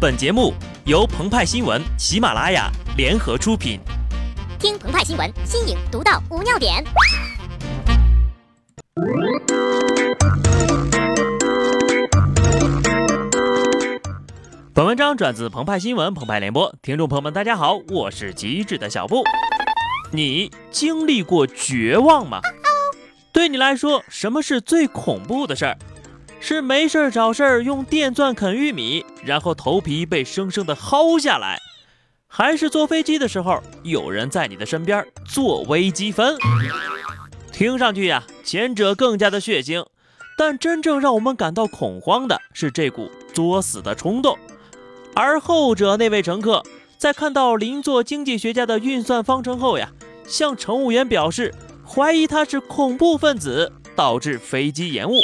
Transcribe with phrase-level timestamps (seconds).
[0.00, 0.54] 本节目
[0.86, 3.78] 由澎湃新闻、喜马拉雅联合出品。
[4.58, 6.82] 听澎湃新闻，新颖独到，无尿点。
[14.72, 19.22] 本文章转自澎湃新闻、澎湃联播，听众朋友们，大家好，我是机智的小布。
[20.12, 22.40] 你经历过绝望吗？
[23.34, 25.76] 对你来说，什么是最恐怖的事儿？
[26.40, 31.58] 是没事儿找事儿用电钻啃玉米，然后头皮被生生的薅下来，
[32.26, 36.36] 还是坐飞机的时候有人在你的身边做微积分？
[37.52, 39.84] 听上去呀，前者更加的血腥，
[40.38, 44.36] 但真正让我们感到恐慌的是这股作死的冲动。
[45.14, 46.62] 而后者那位乘客
[46.96, 49.90] 在看到邻座经济学家的运算方程后呀，
[50.26, 51.54] 向乘务员表示
[51.86, 55.20] 怀疑他是恐怖分子，导致飞机延误。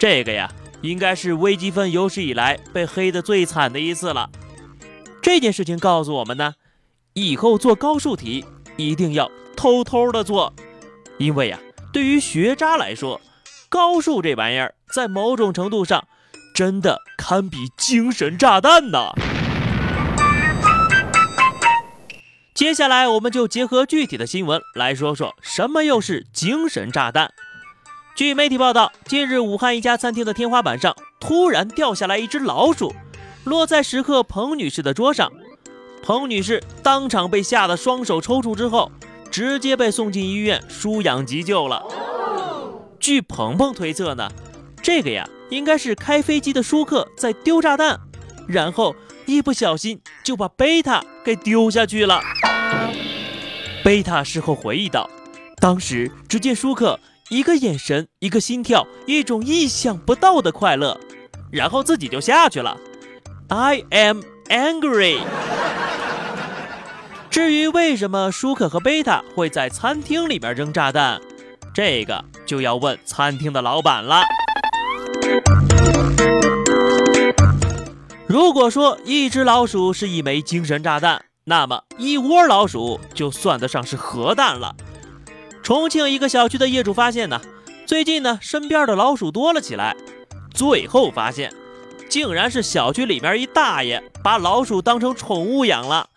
[0.00, 0.50] 这个呀，
[0.80, 4.30] 应该是微积分有史以来被黑的最惨的一次了。
[5.20, 6.54] 这件事情告诉我们呢，
[7.12, 8.46] 以后做高数题
[8.78, 10.54] 一定要偷偷的做，
[11.18, 11.60] 因为呀，
[11.92, 13.20] 对于学渣来说，
[13.68, 16.08] 高数这玩意儿在某种程度上
[16.54, 19.12] 真的堪比精神炸弹呐。
[22.54, 27.34] 接下来，我们就结合具体的新闻来说说什么又是精神炸弹。
[28.14, 32.94] 据媒体报道，近日武汉一家餐厅的天花板上突然掉下来一只老鼠，
[33.44, 35.32] 落在食客彭女士的桌上。
[36.02, 38.90] 彭女士当场被吓得双手抽搐，之后
[39.30, 41.82] 直接被送进医院输氧急救了。
[42.98, 44.30] 据鹏鹏推测呢，
[44.82, 47.98] 这个呀应该是开飞机的舒克在丢炸弹，
[48.46, 48.94] 然后
[49.24, 52.20] 一不小心就把贝塔给丢下去了。
[53.82, 55.08] 贝塔事后回忆道，
[55.58, 57.00] 当时只见舒克。
[57.30, 60.98] 一个眼神，一个心跳，一种意想不到的快乐，
[61.52, 62.76] 然后自己就下去了。
[63.46, 65.20] I am angry。
[67.30, 71.20] 至于为什么舒克和贝塔会在餐厅里面扔炸弹，
[71.72, 74.24] 这个就要问餐厅的老板了。
[78.26, 84.74] 如果说一只老鼠是一枚精神炸弹，那么一窝老鼠就算得上是核弹了。
[85.62, 87.40] 重庆一个小区的业主发现呢，
[87.86, 89.94] 最近呢身边的老鼠多了起来，
[90.52, 91.52] 最后发现，
[92.08, 96.08] 竟然是小区里面一大爷把老鼠当成宠物养了，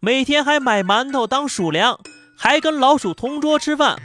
[0.00, 1.98] 每天还买馒头当鼠粮，
[2.36, 4.00] 还跟老鼠同桌吃饭，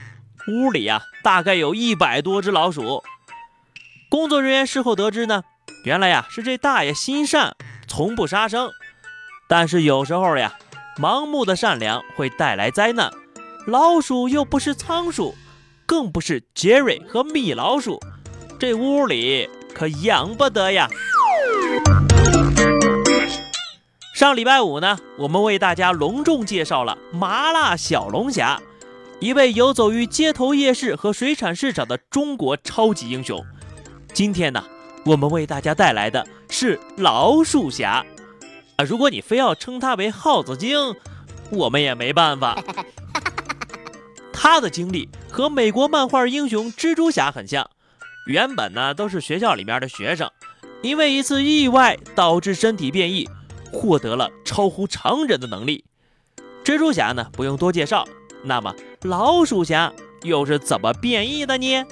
[0.47, 3.03] 屋里呀大概有一百多只老鼠。
[4.09, 5.43] 工作人员事后得知呢，
[5.85, 7.55] 原来呀是这大爷心善，
[7.87, 8.71] 从不杀生，
[9.47, 10.55] 但是有时候呀，
[10.97, 13.11] 盲目的善良会带来灾难。
[13.69, 15.35] 老鼠又不是仓鼠，
[15.85, 17.99] 更不是杰瑞和米老鼠，
[18.59, 20.89] 这屋里可养不得呀。
[24.15, 28.59] 上礼拜五呢，我们为大家隆重介绍了麻辣小龙虾，
[29.19, 33.39] 一位游走于街头夜市和水产市场的中国超级英雄。
[34.11, 34.63] 今天呢，
[35.05, 38.03] 我们为大家带来的是老鼠侠
[38.77, 38.83] 啊！
[38.83, 40.95] 如果你非要称它为耗子精，
[41.51, 42.57] 我们也没办法。
[44.41, 47.69] 他的经历和美国漫画英雄蜘蛛侠很像，
[48.25, 50.31] 原本呢都是学校里面的学生，
[50.81, 53.27] 因为一次意外导致身体变异，
[53.69, 55.83] 获得了超乎常人的能力。
[56.63, 58.07] 蜘蛛侠呢不用多介绍，
[58.45, 59.91] 那么老鼠侠
[60.21, 61.85] 又是怎么变异的呢？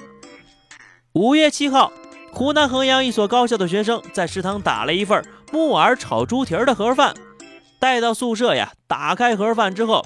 [1.12, 1.92] 五月七号，
[2.32, 5.22] 湖南衡阳一所高校的学生在食堂打了一份
[5.52, 7.14] 木耳炒猪蹄儿的盒饭，
[7.78, 10.02] 带到宿舍呀，打开盒饭之后。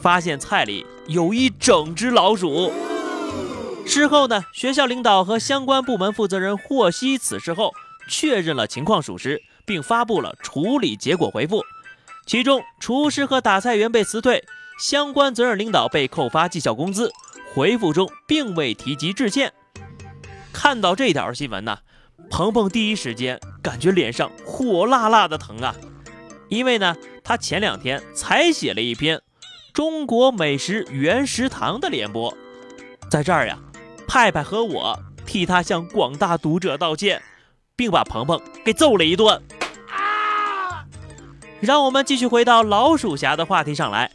[0.00, 2.72] 发现菜里有一整只老鼠。
[3.84, 7.72] 事后呢，学校领导和相关部门负责人获悉此事后，
[8.08, 11.64] 确认了情况属实，并发布了处理结果回复。
[12.26, 14.44] 其中，厨师和打菜员被辞退，
[14.78, 17.10] 相关责任领导被扣发绩效工资。
[17.52, 19.52] 回复中并未提及致歉。
[20.52, 21.78] 看到这条新闻呢，
[22.30, 25.74] 鹏鹏第一时间感觉脸上火辣辣的疼啊，
[26.48, 29.20] 因为呢，他前两天才写了一篇。
[29.80, 32.36] 中国美食原食堂的联播，
[33.10, 33.58] 在这儿呀，
[34.06, 34.94] 派派和我
[35.24, 37.22] 替他向广大读者道歉，
[37.76, 39.42] 并把鹏鹏给揍了一顿。
[39.88, 40.84] 啊！
[41.60, 44.12] 让我们继续回到老鼠侠的话题上来。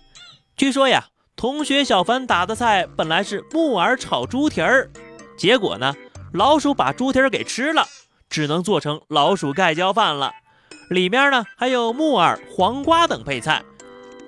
[0.56, 4.92] 据说呀，同学小凡打的菜本来是木耳炒猪蹄儿，
[5.36, 5.96] 结果呢，
[6.32, 7.88] 老鼠把猪蹄儿给吃了，
[8.30, 10.32] 只能做成老鼠盖浇饭了。
[10.92, 13.64] 里面呢还有木耳、黄瓜等配菜，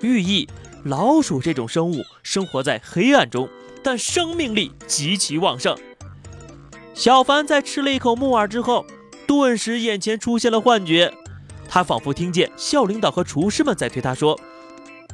[0.00, 0.48] 寓意。
[0.84, 3.48] 老鼠这种生物生活在黑暗中，
[3.82, 5.76] 但生命力极其旺盛。
[6.94, 8.86] 小凡在吃了一口木耳之后，
[9.26, 11.12] 顿时眼前出现了幻觉，
[11.68, 14.38] 他仿佛听见校领导和厨师们在对他说：“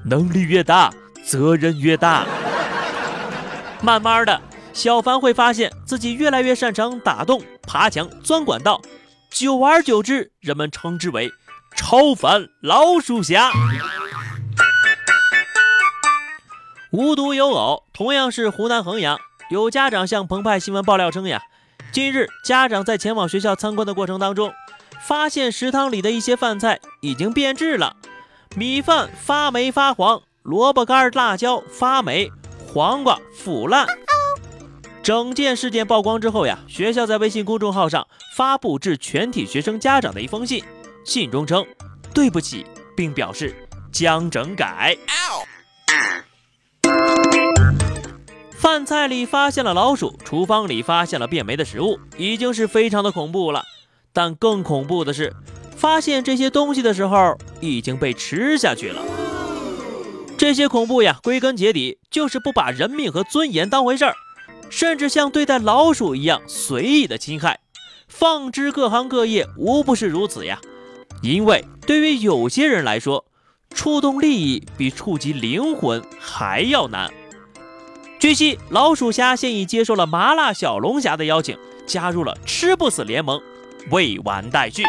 [0.05, 0.93] 能力越大，
[1.25, 2.27] 责任越大。”
[3.83, 4.41] 慢慢的，
[4.73, 8.81] 小凡会发现自己越来越擅长打洞、爬墙、钻管道，
[9.31, 11.31] 久而久之，人们称之为
[11.77, 13.51] “超凡老鼠侠”。
[16.97, 19.19] 无独有偶，同样是湖南衡阳，
[19.51, 21.43] 有家长向澎湃新闻爆料称呀，
[21.91, 24.55] 近日家长在前往学校参观的过程当中，
[25.05, 27.97] 发现食堂里的一些饭菜已经变质了，
[28.55, 32.31] 米饭发霉发黄，萝卜干、辣椒发霉。
[32.73, 33.89] 黄瓜腐烂，
[35.03, 38.07] 整件事件曝光之后呀，学校在微信公众号上
[38.37, 40.63] 发布致全体学生家长的一封信，
[41.05, 41.67] 信中称
[42.15, 42.65] 对不起，
[42.97, 43.53] 并表示
[43.91, 44.97] 将整改。
[48.75, 53.63] 饭菜里发现了老鼠，厨房里发现了变霉的食物，已经是非常的恐怖了。
[54.13, 55.33] 但更恐怖的是，
[55.77, 59.01] 发现这些东西的时候已经被吃下去了。
[60.37, 64.15] 这些恐怖呀，归根结底就是不把人命和尊严当回事儿，
[64.71, 67.61] 甚至像对待老鼠一样随意的侵害。
[68.09, 70.61] 放之各行各业无不是如此呀。
[71.23, 73.25] 因为对于有些人来说，
[73.73, 77.15] 触动利益比触及灵魂还要难。
[78.25, 83.39] 据悉，老鼠虾现已接受了麻辣小龙虾的邀请，加入了吃不死联盟，
[83.91, 84.83] 未完待续。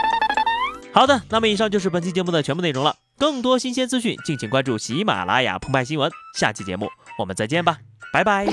[0.93, 2.95] 好的，那么以上就是本期节目的全部内容了。
[3.17, 6.09] 更多新鲜资讯，敬请关注喜马拉雅澎湃新闻。
[6.39, 6.87] 下期节目
[7.19, 7.77] 我们再见吧，
[8.13, 8.45] 拜拜。